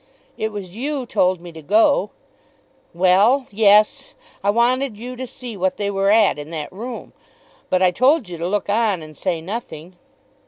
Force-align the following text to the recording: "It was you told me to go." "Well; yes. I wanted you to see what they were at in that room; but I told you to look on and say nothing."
"It 0.35 0.51
was 0.51 0.75
you 0.75 1.05
told 1.05 1.41
me 1.41 1.51
to 1.51 1.61
go." 1.61 2.09
"Well; 2.91 3.45
yes. 3.51 4.15
I 4.43 4.49
wanted 4.49 4.97
you 4.97 5.15
to 5.15 5.27
see 5.27 5.55
what 5.55 5.77
they 5.77 5.91
were 5.91 6.09
at 6.09 6.39
in 6.39 6.49
that 6.49 6.73
room; 6.73 7.13
but 7.69 7.83
I 7.83 7.91
told 7.91 8.27
you 8.27 8.39
to 8.39 8.47
look 8.47 8.67
on 8.67 9.03
and 9.03 9.15
say 9.15 9.41
nothing." 9.41 9.95